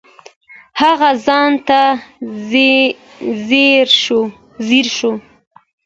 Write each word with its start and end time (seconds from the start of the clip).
هغه 0.81 1.09
ځان 1.25 1.51
ته 1.67 1.81
ځیر 3.49 4.87
شو. 4.97 5.09